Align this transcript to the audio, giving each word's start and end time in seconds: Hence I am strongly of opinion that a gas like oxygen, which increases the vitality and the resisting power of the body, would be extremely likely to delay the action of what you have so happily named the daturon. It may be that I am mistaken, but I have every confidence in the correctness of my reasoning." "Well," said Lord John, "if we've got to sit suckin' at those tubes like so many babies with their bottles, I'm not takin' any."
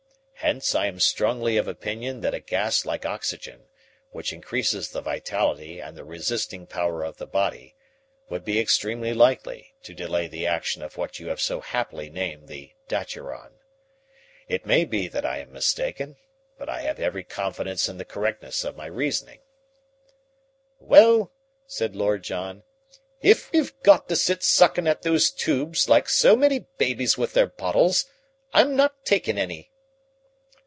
Hence 0.43 0.73
I 0.73 0.87
am 0.87 0.99
strongly 0.99 1.55
of 1.57 1.67
opinion 1.67 2.21
that 2.21 2.33
a 2.33 2.39
gas 2.39 2.83
like 2.83 3.05
oxygen, 3.05 3.65
which 4.09 4.33
increases 4.33 4.89
the 4.89 4.99
vitality 4.99 5.79
and 5.79 5.95
the 5.95 6.03
resisting 6.03 6.65
power 6.65 7.03
of 7.03 7.17
the 7.17 7.27
body, 7.27 7.75
would 8.27 8.43
be 8.43 8.59
extremely 8.59 9.13
likely 9.13 9.75
to 9.83 9.93
delay 9.93 10.25
the 10.25 10.47
action 10.47 10.81
of 10.81 10.97
what 10.97 11.19
you 11.19 11.27
have 11.27 11.39
so 11.39 11.59
happily 11.61 12.09
named 12.09 12.47
the 12.47 12.73
daturon. 12.87 13.51
It 14.47 14.65
may 14.65 14.83
be 14.83 15.07
that 15.09 15.27
I 15.27 15.37
am 15.37 15.51
mistaken, 15.51 16.17
but 16.57 16.69
I 16.69 16.81
have 16.81 16.99
every 16.99 17.23
confidence 17.23 17.87
in 17.87 17.97
the 17.99 18.03
correctness 18.03 18.63
of 18.63 18.75
my 18.75 18.87
reasoning." 18.87 19.41
"Well," 20.79 21.31
said 21.67 21.95
Lord 21.95 22.23
John, 22.23 22.63
"if 23.21 23.51
we've 23.51 23.79
got 23.83 24.09
to 24.09 24.15
sit 24.15 24.41
suckin' 24.41 24.87
at 24.87 25.03
those 25.03 25.29
tubes 25.29 25.87
like 25.87 26.09
so 26.09 26.35
many 26.35 26.65
babies 26.79 27.15
with 27.15 27.33
their 27.33 27.45
bottles, 27.47 28.05
I'm 28.55 28.75
not 28.75 29.05
takin' 29.05 29.37
any." 29.37 29.67